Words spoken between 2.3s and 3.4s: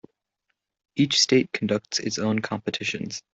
competitions.